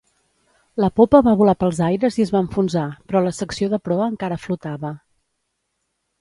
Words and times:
La 0.83 0.87
popa 0.99 1.19
va 1.27 1.33
volar 1.41 1.53
pels 1.63 1.81
aires 1.87 2.17
i 2.21 2.25
es 2.25 2.31
va 2.37 2.41
enfonsar, 2.45 2.87
però 3.11 3.21
la 3.27 3.35
secció 3.41 3.69
de 3.75 3.81
proa 3.89 4.09
encara 4.15 4.41
flotava. 4.47 4.95